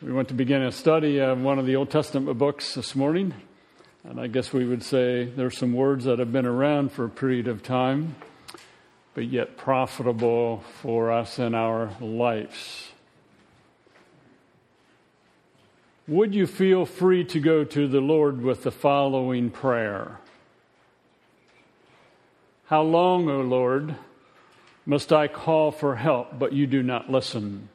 [0.00, 3.34] We want to begin a study of one of the Old Testament books this morning.
[4.04, 7.08] And I guess we would say there's some words that have been around for a
[7.08, 8.14] period of time,
[9.14, 12.92] but yet profitable for us in our lives.
[16.06, 20.20] Would you feel free to go to the Lord with the following prayer?
[22.66, 23.96] How long, O Lord,
[24.86, 27.68] must I call for help, but you do not listen?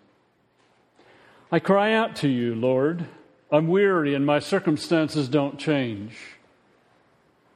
[1.54, 3.06] I cry out to you, Lord.
[3.52, 6.18] I'm weary and my circumstances don't change.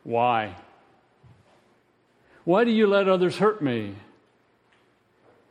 [0.04, 0.56] Why?
[2.44, 3.96] Why do you let others hurt me?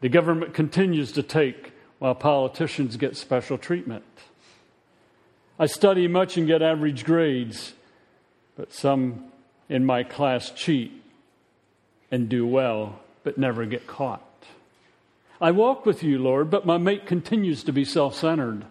[0.00, 4.04] The government continues to take while politicians get special treatment.
[5.58, 7.72] I study much and get average grades,
[8.56, 9.24] but some
[9.68, 10.92] in my class cheat
[12.12, 14.22] and do well, but never get caught.
[15.40, 18.64] I walk with you, Lord, but my mate continues to be self centered.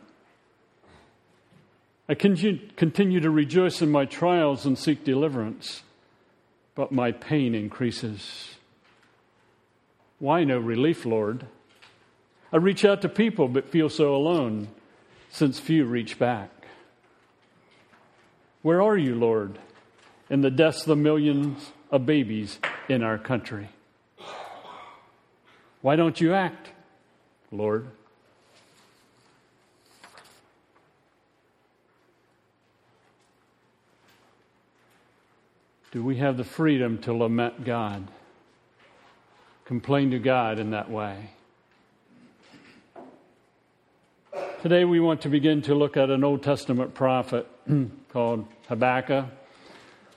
[2.08, 5.82] I continue to rejoice in my trials and seek deliverance,
[6.76, 8.56] but my pain increases.
[10.20, 11.48] Why no relief, Lord?
[12.54, 14.68] I reach out to people but feel so alone,
[15.30, 16.52] since few reach back.
[18.62, 19.60] Where are you, Lord,
[20.30, 23.70] in the deaths of the millions of babies in our country?
[25.86, 26.72] Why don't you act,
[27.52, 27.86] Lord?
[35.92, 38.08] Do we have the freedom to lament God?
[39.66, 41.30] Complain to God in that way?
[44.64, 47.48] Today we want to begin to look at an Old Testament prophet
[48.10, 49.26] called Habakkuk.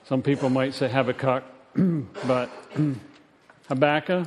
[0.05, 1.43] Some people might say Habakkuk,
[2.25, 2.49] but
[3.67, 4.25] Habakkuk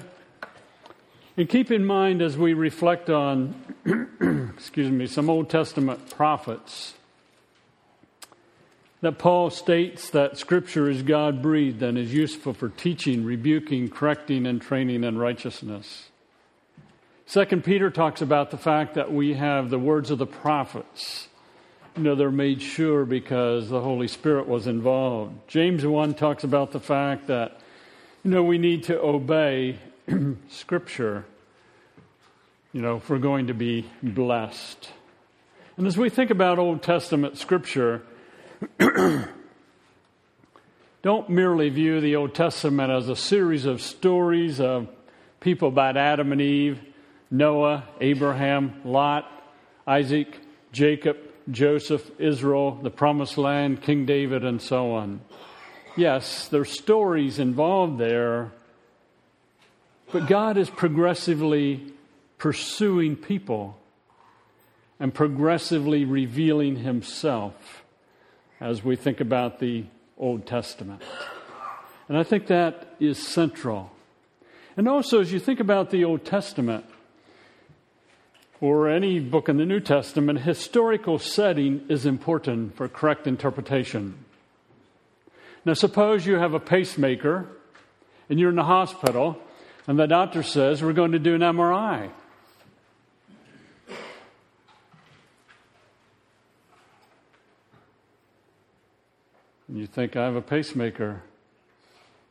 [1.37, 3.55] and keep in mind as we reflect on,
[4.57, 6.95] excuse me, some Old Testament prophets,
[9.01, 14.47] that Paul states that Scripture is God breathed and is useful for teaching, rebuking, correcting,
[14.47, 16.09] and training in righteousness.
[17.27, 21.29] Second Peter talks about the fact that we have the words of the prophets.
[21.97, 25.49] You know, they're made sure because the Holy Spirit was involved.
[25.49, 27.59] James 1 talks about the fact that,
[28.23, 29.79] you know, we need to obey
[30.49, 31.25] Scripture,
[32.73, 34.91] you know, if we're going to be blessed.
[35.77, 38.03] And as we think about Old Testament Scripture,
[41.03, 44.89] don't merely view the Old Testament as a series of stories of
[45.41, 46.81] people about Adam and Eve,
[47.31, 49.31] Noah, Abraham, Lot,
[49.87, 50.37] Isaac,
[50.73, 51.17] Jacob,
[51.51, 55.21] Joseph, Israel, the Promised Land, King David, and so on.
[55.97, 58.53] Yes, there's stories involved there,
[60.13, 61.93] but God is progressively
[62.39, 63.79] pursuing people
[65.01, 67.83] and progressively revealing Himself
[68.61, 69.85] as we think about the
[70.19, 71.03] Old Testament.
[72.09, 73.91] And I think that is central.
[74.77, 76.85] And also, as you think about the Old Testament,
[78.61, 84.25] or any book in the New Testament, historical setting is important for correct interpretation.
[85.65, 87.49] Now, suppose you have a pacemaker
[88.31, 89.37] and you're in the hospital
[89.87, 92.11] and the doctor says, We're going to do an MRI.
[99.69, 101.23] And you think, I have a pacemaker.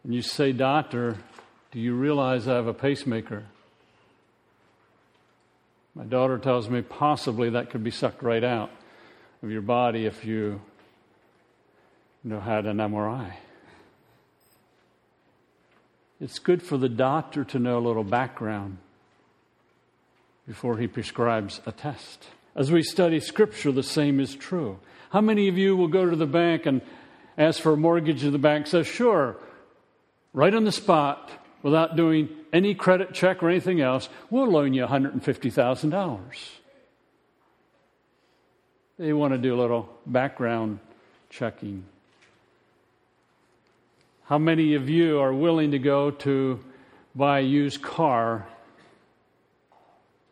[0.03, 1.17] And you say, Doctor,
[1.72, 3.45] do you realize I have a pacemaker?
[5.95, 8.72] My daughter tells me possibly that could be sucked right out
[9.44, 10.62] of your body if you,
[12.23, 13.33] you know, had an MRI.
[16.21, 18.77] It's good for the doctor to know a little background
[20.47, 22.27] before he prescribes a test.
[22.55, 24.77] As we study Scripture, the same is true.
[25.09, 26.81] How many of you will go to the bank and
[27.39, 29.35] ask for a mortgage, and the bank says, sure,
[30.31, 31.31] right on the spot,
[31.63, 36.19] without doing any credit check or anything else, we'll loan you $150,000.
[38.99, 40.79] They want to do a little background
[41.31, 41.85] checking.
[44.25, 46.59] How many of you are willing to go to
[47.15, 48.47] buy a used car,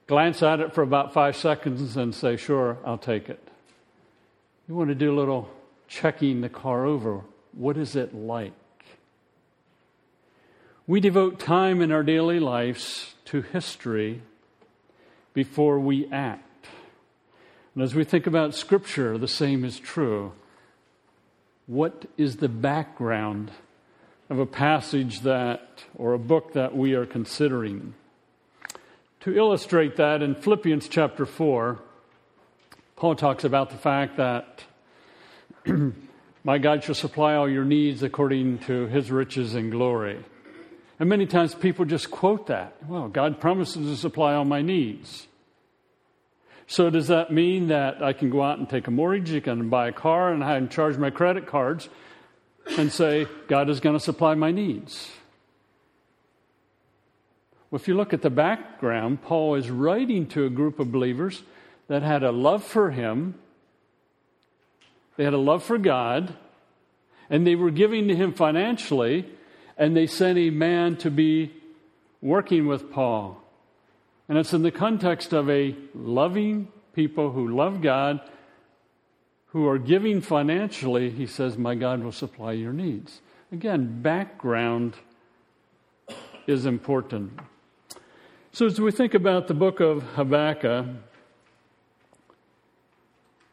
[0.08, 3.46] glance at it for about five seconds, and say, Sure, I'll take it?
[4.68, 5.50] You want to do a little
[5.88, 7.22] checking the car over.
[7.54, 8.54] What is it like?
[10.88, 14.22] We devote time in our daily lives to history
[15.34, 16.68] before we act.
[17.76, 20.34] And as we think about Scripture, the same is true.
[21.68, 23.52] What is the background
[24.30, 27.96] of a passage that, or a book that we are considering.
[29.22, 31.80] To illustrate that, in Philippians chapter 4,
[32.96, 34.64] Paul talks about the fact that
[36.44, 40.24] my God shall supply all your needs according to his riches and glory.
[41.00, 42.76] And many times people just quote that.
[42.88, 45.28] Well, God promises to supply all my needs.
[46.68, 49.70] So does that mean that I can go out and take a mortgage, I can
[49.70, 51.90] buy a car, and I can charge my credit cards
[52.78, 55.10] and say, God is going to supply my needs?
[57.72, 61.44] Well, if you look at the background, Paul is writing to a group of believers
[61.88, 63.36] that had a love for him,
[65.18, 66.36] they had a love for God,
[67.30, 69.26] and they were giving to him financially,
[69.78, 71.52] and they sent a man to be
[72.22, 73.42] working with Paul.
[74.28, 78.20] And it's in the context of a loving people who love God,
[79.52, 83.22] who are giving financially, he says, My God will supply your needs.
[83.52, 84.96] Again, background
[86.46, 87.40] is important.
[88.52, 90.86] So, as we think about the book of Habakkuk,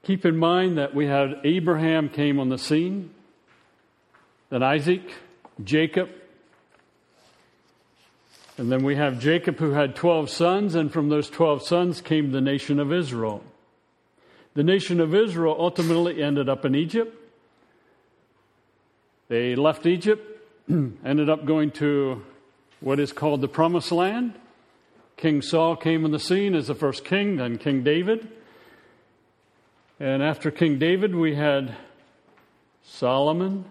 [0.02, 3.10] keep in mind that we had Abraham came on the scene,
[4.50, 5.02] then Isaac,
[5.62, 6.10] Jacob,
[8.58, 12.32] and then we have Jacob who had 12 sons, and from those 12 sons came
[12.32, 13.42] the nation of Israel.
[14.56, 17.14] The nation of Israel ultimately ended up in Egypt.
[19.28, 20.26] They left Egypt,
[20.70, 22.24] ended up going to
[22.80, 24.32] what is called the Promised Land.
[25.18, 28.28] King Saul came on the scene as the first king, then King David.
[30.00, 31.76] And after King David, we had
[32.82, 33.66] Solomon.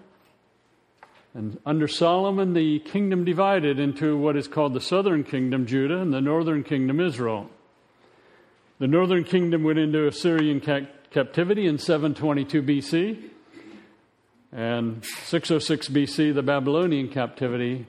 [1.33, 6.13] And under Solomon, the kingdom divided into what is called the southern kingdom, Judah, and
[6.13, 7.49] the northern kingdom, Israel.
[8.77, 13.29] The northern kingdom went into Assyrian ca- captivity in 722 BC,
[14.51, 17.87] and 606 BC, the Babylonian captivity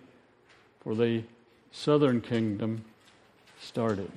[0.80, 1.24] for the
[1.72, 2.84] southern kingdom
[3.60, 4.12] started.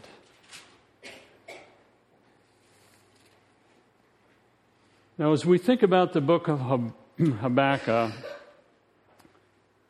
[5.17, 6.59] Now, as we think about the book of
[7.17, 8.11] Habakkuk,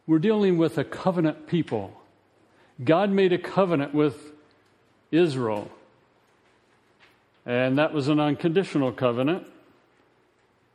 [0.08, 2.02] we're dealing with a covenant people.
[2.82, 4.32] God made a covenant with
[5.12, 5.70] Israel,
[7.50, 9.44] and that was an unconditional covenant.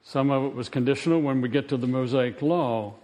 [0.02, 2.94] Some of it was conditional when we get to the Mosaic Law.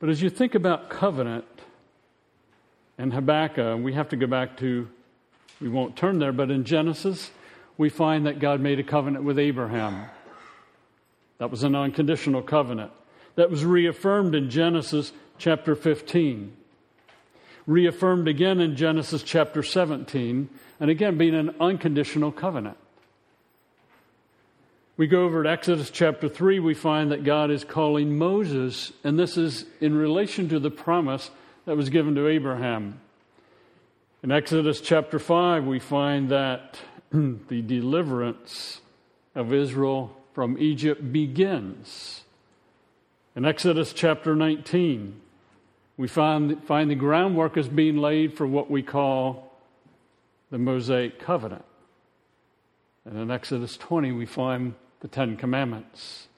[0.00, 1.44] But as you think about covenant,
[2.98, 4.88] and Habakkuk, we have to go back to,
[5.60, 7.30] we won't turn there, but in Genesis,
[7.78, 10.06] we find that God made a covenant with Abraham.
[11.38, 12.90] That was an unconditional covenant.
[13.36, 16.56] That was reaffirmed in Genesis chapter 15.
[17.66, 20.48] Reaffirmed again in Genesis chapter 17,
[20.78, 22.76] and again being an unconditional covenant.
[24.96, 29.18] We go over to Exodus chapter 3, we find that God is calling Moses, and
[29.18, 31.30] this is in relation to the promise
[31.64, 33.00] that was given to Abraham.
[34.22, 36.78] In Exodus chapter 5, we find that
[37.10, 38.82] the deliverance
[39.34, 42.24] of Israel from Egypt begins.
[43.34, 45.18] In Exodus chapter 19,
[46.00, 49.52] we find, find the groundwork is being laid for what we call
[50.50, 51.66] the Mosaic covenant.
[53.04, 56.28] And in Exodus 20, we find the Ten Commandments.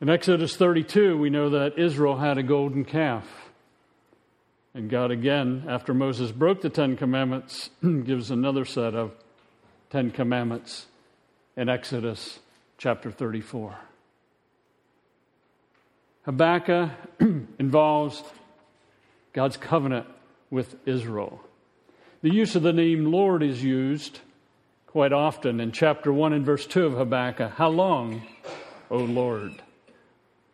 [0.00, 3.26] In Exodus 32, we know that Israel had a golden calf.
[4.72, 9.12] And God, again, after Moses broke the Ten Commandments, gives another set of
[9.90, 10.86] Ten Commandments
[11.54, 12.38] in Exodus
[12.78, 13.76] chapter 34.
[16.24, 16.90] Habakkuk
[17.58, 18.22] involves
[19.32, 20.06] God's covenant
[20.50, 21.40] with Israel.
[22.22, 24.20] The use of the name Lord is used
[24.86, 27.52] quite often in chapter 1 and verse 2 of Habakkuk.
[27.52, 28.22] How long,
[28.90, 29.52] O Lord?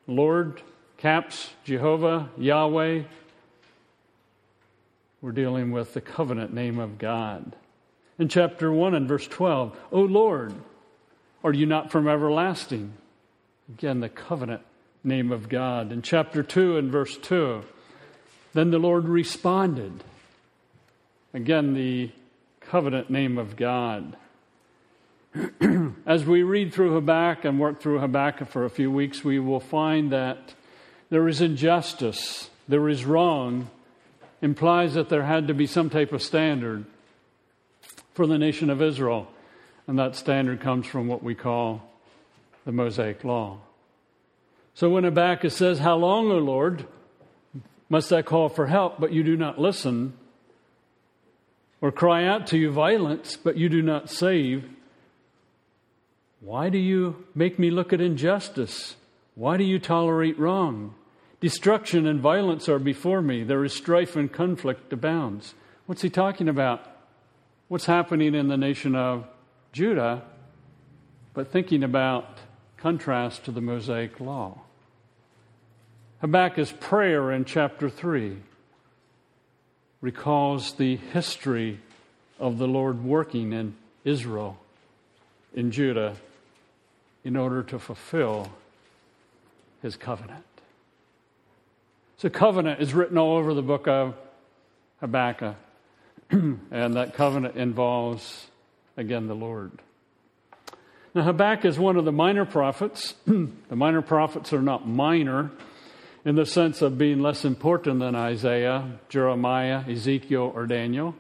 [0.07, 0.61] Lord,
[0.99, 3.05] caps, Jehovah, Yahweh,
[5.23, 7.57] we're dealing with the covenant name of God.
[8.19, 10.53] In chapter 1 and verse 12, O Lord,
[11.43, 12.93] are you not from everlasting?
[13.71, 14.61] Again, the covenant
[15.03, 15.93] name of God.
[15.93, 17.65] In chapter 2 and verse 2,
[18.55, 20.05] then the Lord responded.
[21.35, 22.11] Again, the
[22.61, 24.17] covenant name of God.
[26.07, 29.61] As we read through Habakkuk and work through Habakkuk for a few weeks, we will
[29.61, 30.55] find that
[31.11, 33.69] there is injustice, there is wrong,
[34.41, 36.85] implies that there had to be some type of standard
[38.15, 39.29] for the nation of Israel.
[39.87, 41.83] And that standard comes from what we call
[42.65, 43.59] the Mosaic Law.
[44.75, 46.87] So when Habakkuk says, How long, O Lord,
[47.89, 50.15] must I call for help, but you do not listen?
[51.81, 54.65] Or cry out to you violence, but you do not save?
[56.41, 58.97] Why do you make me look at injustice?
[59.35, 60.95] Why do you tolerate wrong?
[61.41, 63.45] Destruction and violence are before me.
[63.45, 65.55] There is strife and conflict abounds.
[65.87, 66.87] What's he talking about?
[67.69, 69.27] What's happening in the nation of
[69.73, 70.23] Judah
[71.35, 72.39] but thinking about
[72.77, 74.61] contrast to the Mosaic Law.
[76.25, 78.39] Habakkuk's prayer in chapter 3
[80.01, 81.81] recalls the history
[82.41, 83.75] of the Lord working in
[84.07, 84.57] Israel,
[85.53, 86.17] in Judah,
[87.25, 88.51] in order to fulfill
[89.83, 90.47] his covenant.
[92.17, 94.15] So, covenant is written all over the book of
[95.01, 95.57] Habakkuk,
[96.31, 98.47] and that covenant involves,
[98.97, 99.73] again, the Lord.
[101.15, 103.13] Now, Habakkuk is one of the minor prophets.
[103.27, 105.51] the minor prophets are not minor
[106.25, 111.15] in the sense of being less important than Isaiah, Jeremiah, Ezekiel, or Daniel.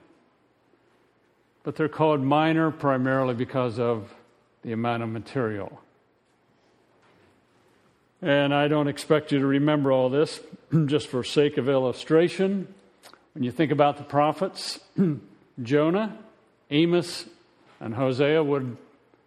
[1.62, 4.14] But they're called minor primarily because of
[4.62, 5.80] the amount of material.
[8.22, 10.40] And I don't expect you to remember all this
[10.86, 12.72] just for sake of illustration.
[13.34, 14.80] When you think about the prophets,
[15.62, 16.16] Jonah,
[16.70, 17.26] Amos,
[17.80, 18.78] and Hosea would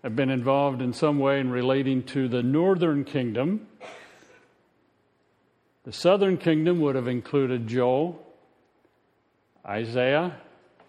[0.01, 3.67] have been involved in some way in relating to the northern kingdom
[5.88, 8.22] the southern kingdom would have included Joel,
[9.65, 10.36] Isaiah,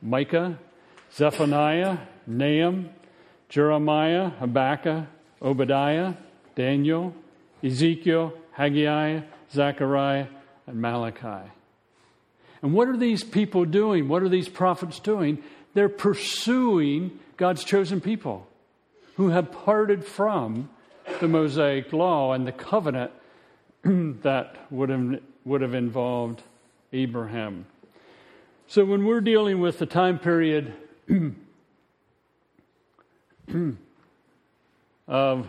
[0.03, 0.59] Micah,
[1.15, 2.91] Zephaniah, Nahum,
[3.49, 5.07] Jeremiah, Habakkuk,
[5.41, 6.15] Obadiah,
[6.57, 7.15] Daniel,
[7.63, 9.21] Ezekiel, Haggai,
[9.53, 10.27] Zechariah,
[10.67, 11.49] and Malachi.
[12.61, 14.09] And what are these people doing?
[14.09, 15.39] What are these prophets doing?
[15.75, 18.49] They're pursuing God's chosen people
[19.15, 20.71] who have parted from
[21.21, 23.13] the Mosaic law and the covenant
[24.23, 26.43] that would have, would have involved
[26.93, 27.67] Abraham.
[28.67, 30.75] So when we're dealing with the time period
[35.09, 35.49] of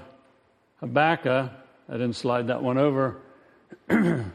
[0.80, 1.52] Habakkuk,
[1.90, 3.18] I didn't slide that one over.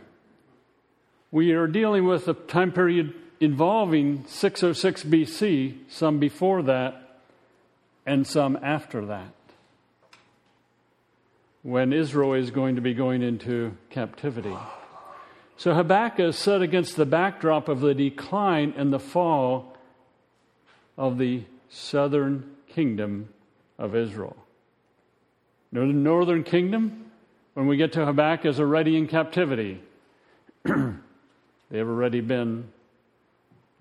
[1.30, 7.20] we are dealing with a time period involving 606 BC, some before that,
[8.04, 9.32] and some after that
[11.64, 14.54] when Israel is going to be going into captivity.
[15.56, 19.75] So Habakkuk is set against the backdrop of the decline and the fall
[20.99, 23.30] of the southern kingdom
[23.78, 24.37] of Israel.
[25.73, 27.06] The northern kingdom,
[27.54, 29.80] when we get to Habakkuk, is already in captivity.
[30.64, 32.68] they have already been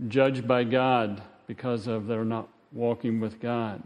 [0.07, 3.83] judged by God because of their not walking with God.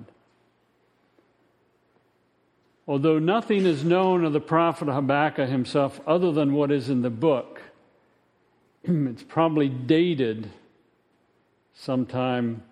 [2.88, 7.10] Although nothing is known of the prophet Habakkuk himself other than what is in the
[7.10, 7.62] book,
[8.84, 10.50] it's probably dated
[11.74, 12.64] sometime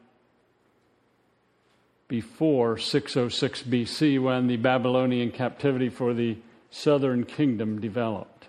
[2.08, 6.38] before 606 BC when the Babylonian captivity for the
[6.72, 8.48] southern kingdom developed.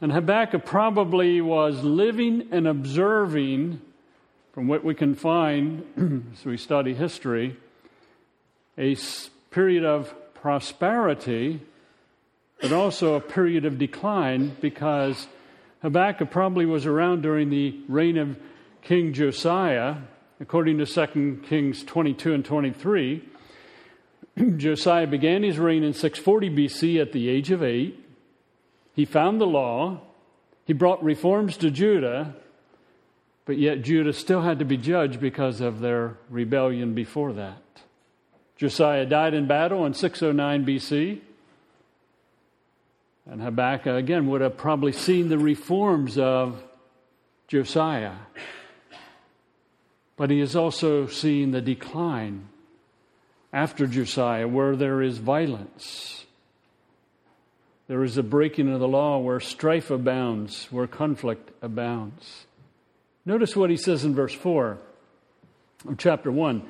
[0.00, 3.80] And Habakkuk probably was living and observing,
[4.52, 5.84] from what we can find
[6.32, 7.56] as we study history,
[8.78, 8.96] a
[9.50, 11.60] period of prosperity,
[12.60, 15.26] but also a period of decline because
[15.82, 18.38] Habakkuk probably was around during the reign of
[18.82, 19.96] King Josiah,
[20.40, 23.28] according to 2 Kings 22 and 23.
[24.56, 28.04] Josiah began his reign in 640 BC at the age of eight.
[28.94, 30.00] He found the law,
[30.64, 32.34] he brought reforms to Judah,
[33.44, 37.62] but yet Judah still had to be judged because of their rebellion before that.
[38.58, 41.20] Josiah died in battle in 609 BC.
[43.30, 46.62] And Habakkuk, again, would have probably seen the reforms of
[47.46, 48.14] Josiah.
[50.16, 52.48] But he has also seen the decline
[53.52, 56.26] after Josiah, where there is violence.
[57.86, 62.46] There is a breaking of the law where strife abounds, where conflict abounds.
[63.24, 64.78] Notice what he says in verse 4
[65.88, 66.62] of chapter 1.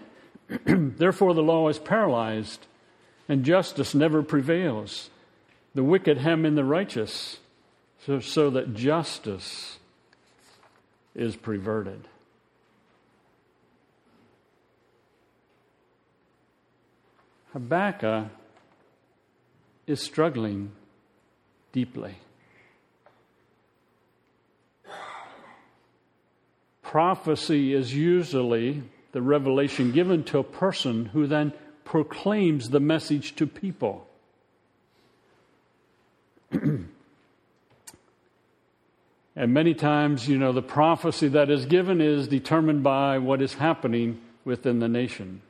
[0.66, 2.66] Therefore, the law is paralyzed,
[3.28, 5.10] and justice never prevails.
[5.74, 7.38] The wicked hem in the righteous,
[8.06, 9.78] so, so that justice
[11.14, 12.08] is perverted.
[17.52, 18.28] Habakkuk
[19.86, 20.70] is struggling
[21.72, 22.14] deeply.
[26.82, 31.52] Prophecy is usually the revelation given to a person who then
[31.84, 34.06] proclaims the message to people.
[36.50, 36.88] and
[39.36, 44.20] many times, you know, the prophecy that is given is determined by what is happening
[44.44, 45.40] within the nation.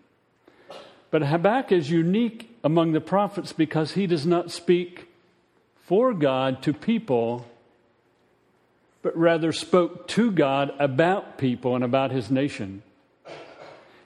[1.11, 5.09] But Habakkuk is unique among the prophets because he does not speak
[5.87, 7.47] for God to people,
[9.03, 12.83] but rather spoke to God about people and about his nation.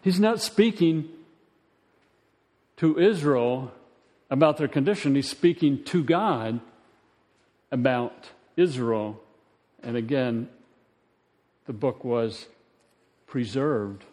[0.02, 1.08] He's not speaking
[2.78, 3.72] to Israel
[4.30, 5.14] about their condition.
[5.14, 6.60] He's speaking to God
[7.70, 9.20] about Israel.
[9.82, 10.48] And again,
[11.66, 12.46] the book was
[13.26, 14.04] preserved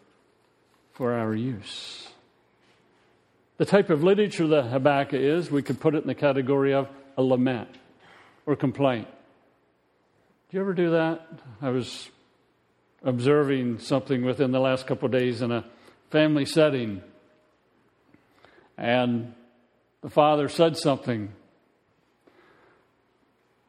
[0.92, 2.08] for our use.
[3.56, 6.88] The type of literature that Habakkuk is, we could put it in the category of
[7.18, 7.68] a lament
[8.46, 9.08] or complaint.
[10.48, 11.28] Do you ever do that?
[11.60, 12.08] I was
[13.02, 15.64] observing something within the last couple days in a
[16.10, 17.02] family setting,
[18.76, 19.32] and
[20.02, 21.32] the father said something,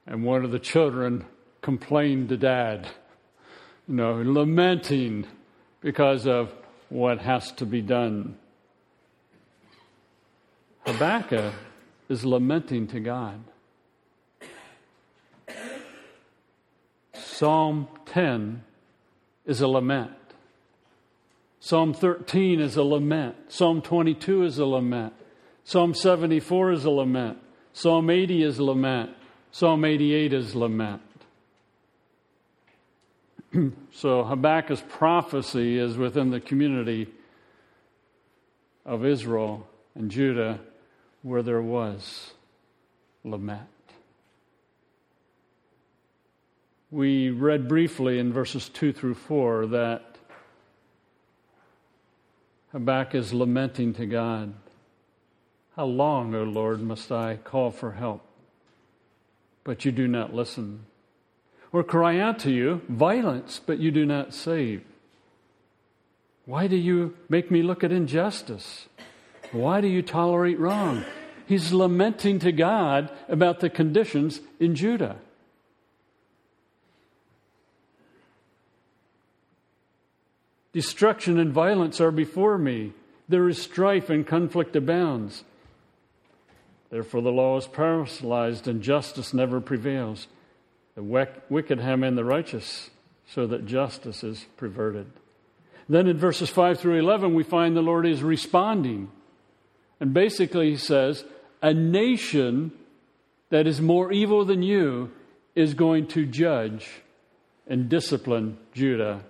[0.07, 1.25] and one of the children
[1.62, 2.88] complained to dad,
[3.88, 5.27] you know, lamenting
[5.81, 6.51] because of
[6.89, 8.38] what has to be done.
[10.86, 11.53] Habakkuk
[12.10, 13.39] is lamenting to God.
[17.13, 18.63] Psalm 10
[19.45, 20.12] is a lament.
[21.63, 23.36] Psalm 13 is a lament.
[23.48, 25.13] Psalm 22 is a lament.
[25.63, 27.38] Psalm 74 is a lament.
[27.72, 29.12] Psalm 80 is a lament.
[29.51, 31.03] Psalm 88 is lament.
[33.94, 37.08] so Habakkuk's prophecy is within the community
[38.84, 40.60] of Israel and Judah
[41.22, 42.32] where there was
[43.24, 43.68] lament.
[46.89, 50.11] We read briefly in verses 2 through 4 that
[52.72, 54.54] Habakkuk is lamenting to God.
[55.75, 58.22] How long, O Lord, must I call for help?
[59.63, 60.86] But you do not listen.
[61.74, 64.84] Or cry out to you, violence, but you do not save.
[66.46, 68.88] Why do you make me look at injustice?
[69.51, 71.06] Why do you tolerate wrong?
[71.46, 75.18] He's lamenting to God about the conditions in Judah.
[80.74, 82.94] Destruction and violence are before me.
[83.28, 85.44] There is strife and conflict abounds.
[86.90, 90.27] Therefore, the law is paralyzed and justice never prevails.
[90.96, 92.90] The wicked hem in the righteous,
[93.25, 95.07] so that justice is perverted.
[95.88, 99.10] Then in verses 5 through 11, we find the Lord is responding.
[100.00, 101.24] And basically, he says,
[101.62, 102.72] A nation
[103.50, 105.12] that is more evil than you
[105.55, 106.90] is going to judge
[107.68, 109.24] and discipline Judah.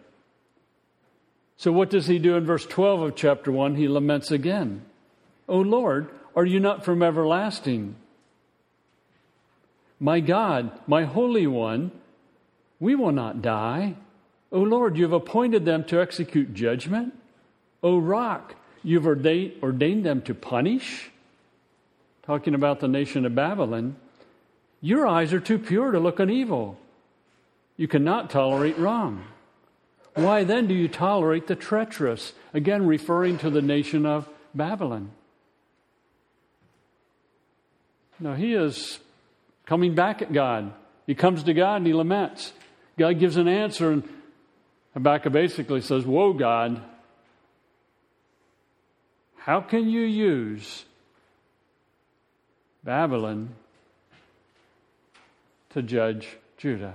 [1.62, 3.76] So, what does he do in verse 12 of chapter 1?
[3.76, 4.82] He laments again.
[5.47, 7.97] O Lord, are you not from everlasting?
[10.00, 11.91] My God, my Holy One,
[12.80, 13.93] we will not die.
[14.52, 17.13] O Lord, you have appointed them to execute judgment.
[17.84, 21.12] O Rock, you've ordained them to punish.
[22.24, 23.97] Talking about the nation of Babylon.
[24.82, 26.80] Your eyes are too pure to look on evil.
[27.78, 29.26] You cannot tolerate wrong.
[30.13, 32.34] Why then do you tolerate the treacherous?
[32.54, 35.12] Again, referring to the nation of Babylon.
[38.19, 39.00] Now, he is
[39.65, 40.74] coming back at God.
[41.08, 42.54] He comes to God and he laments.
[42.97, 44.04] God gives an answer, and
[44.93, 46.82] Habakkuk basically says, Whoa, God,
[49.38, 50.86] how can you use
[52.84, 53.56] Babylon
[55.71, 56.93] to judge Judah?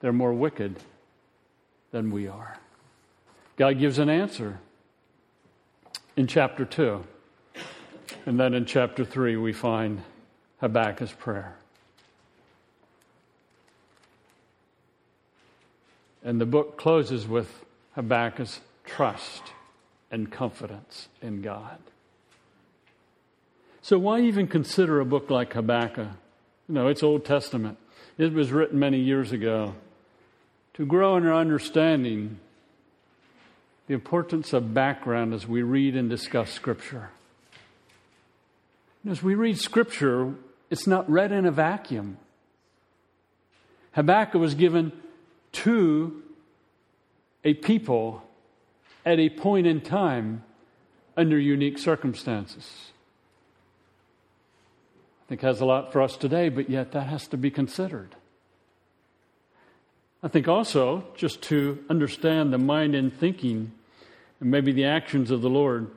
[0.00, 0.76] They're more wicked
[1.94, 2.58] than we are.
[3.56, 4.58] God gives an answer
[6.16, 7.04] in chapter 2.
[8.26, 10.02] And then in chapter 3, we find
[10.60, 11.54] Habakkuk's prayer.
[16.24, 19.52] And the book closes with Habakkuk's trust
[20.10, 21.78] and confidence in God.
[23.82, 26.08] So, why even consider a book like Habakkuk?
[26.68, 27.78] You know, it's Old Testament.
[28.18, 29.76] It was written many years ago
[30.74, 32.38] to grow in our understanding
[33.86, 37.10] the importance of background as we read and discuss Scripture.
[39.08, 40.34] As we read Scripture,
[40.70, 42.16] it's not read in a vacuum.
[43.92, 44.92] Habakkuk was given
[45.52, 46.22] to
[47.44, 48.22] a people
[49.04, 50.42] at a point in time
[51.16, 52.90] under unique circumstances.
[55.24, 58.16] I think has a lot for us today, but yet that has to be considered.
[60.24, 63.72] I think also just to understand the mind and thinking
[64.40, 65.90] and maybe the actions of the Lord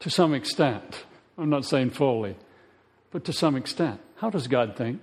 [0.00, 1.06] to some extent.
[1.38, 2.36] I'm not saying fully,
[3.10, 4.02] but to some extent.
[4.16, 5.00] How does God think?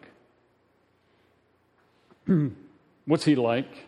[3.05, 3.88] What's He like?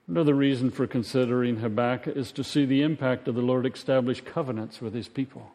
[0.08, 4.82] Another reason for considering Habakkuk is to see the impact of the Lord establish covenants
[4.82, 5.54] with his people.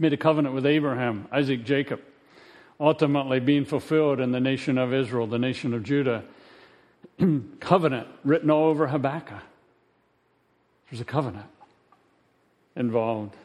[0.00, 2.00] Made a covenant with Abraham, Isaac, Jacob,
[2.80, 6.24] ultimately being fulfilled in the nation of Israel, the nation of Judah.
[7.60, 9.42] covenant written all over Habakkuk.
[10.90, 11.46] There's a covenant
[12.74, 13.36] involved.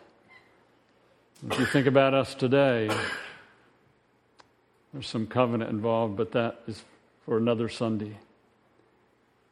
[1.51, 2.89] If you think about us today,
[4.93, 6.85] there's some covenant involved, but that is
[7.25, 8.17] for another Sunday.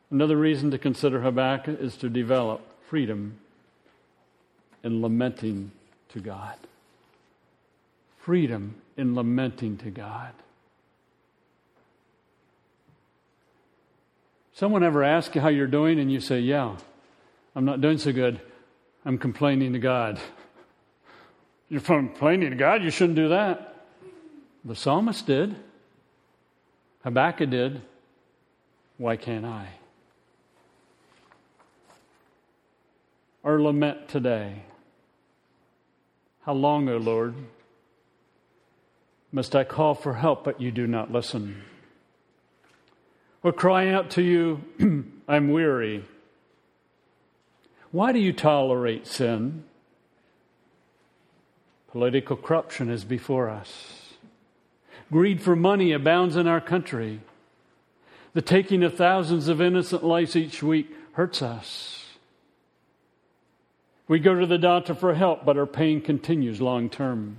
[0.09, 3.39] Another reason to consider Habakkuk is to develop freedom
[4.83, 5.71] in lamenting
[6.13, 6.55] to God.
[8.23, 10.33] Freedom in lamenting to God.
[14.53, 16.77] Someone ever ask you how you're doing and you say, Yeah,
[17.55, 18.39] I'm not doing so good.
[19.05, 20.19] I'm complaining to God.
[21.69, 22.83] You're complaining to God?
[22.83, 23.88] You shouldn't do that.
[24.63, 25.55] The psalmist did.
[27.03, 27.81] Habakkuk did.
[28.97, 29.67] Why can't I?
[33.43, 34.63] our lament today.
[36.45, 37.36] How long, O Lord,
[39.33, 41.63] must I call for help, but you do not listen?
[43.41, 44.63] Or cry out to you,
[45.27, 46.05] I'm weary.
[47.91, 49.63] Why do you tolerate sin?
[51.91, 54.13] Political corruption is before us.
[55.11, 57.19] Greed for money abounds in our country.
[58.33, 62.05] The taking of thousands of innocent lives each week hurts us.
[64.07, 67.37] We go to the doctor for help, but our pain continues long term.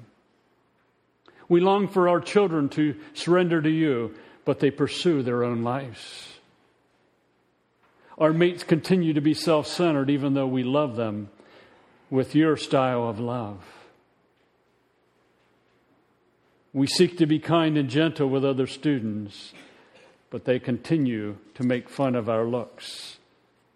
[1.48, 6.34] We long for our children to surrender to you, but they pursue their own lives.
[8.16, 11.30] Our mates continue to be self centered, even though we love them
[12.10, 13.60] with your style of love.
[16.72, 19.52] We seek to be kind and gentle with other students,
[20.30, 23.18] but they continue to make fun of our looks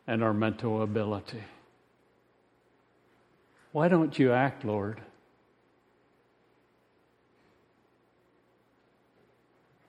[0.06, 1.44] and our mental ability.
[3.72, 5.00] Why don't you act, Lord?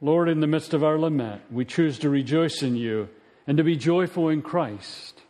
[0.02, 3.10] Lord, in the midst of our lament, we choose to rejoice in you
[3.46, 5.22] and to be joyful in Christ.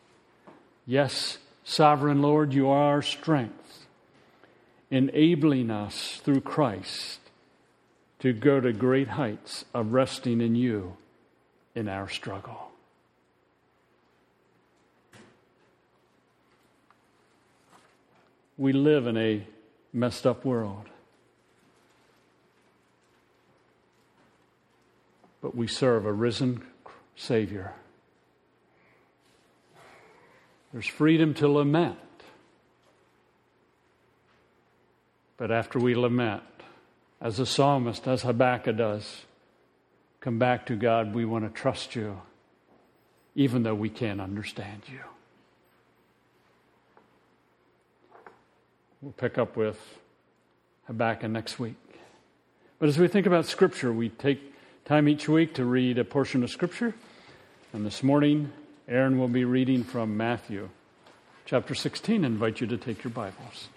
[0.86, 3.88] Yes, sovereign Lord, you are our strength,
[4.92, 7.20] enabling us through Christ
[8.20, 10.98] to go to great heights of resting in you
[11.74, 12.70] in our struggle.
[18.60, 19.42] we live in a
[19.94, 20.90] messed up world.
[25.42, 26.64] But we serve a risen
[27.16, 27.74] Savior.
[30.72, 31.98] There's freedom to lament.
[35.38, 36.44] But after we lament,
[37.22, 39.24] as the psalmist, as Habakkuk does,
[40.22, 42.22] come back to God, we want to trust you,
[43.36, 45.00] even though we can't understand you.
[49.02, 49.80] We'll pick up with
[50.88, 51.78] Habakkuk next week.
[52.80, 54.49] But as we think about Scripture, we take
[54.90, 56.96] time each week to read a portion of Scripture.
[57.74, 58.52] And this morning,
[58.88, 60.68] Aaron will be reading from Matthew
[61.46, 62.24] chapter 16.
[62.24, 63.68] I invite you to take your Bibles.